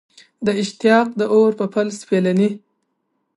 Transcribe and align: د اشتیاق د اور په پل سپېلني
د 0.45 0.47
اشتیاق 0.61 1.07
د 1.19 1.21
اور 1.33 1.51
په 1.59 1.65
پل 1.73 1.87
سپېلني 1.99 2.49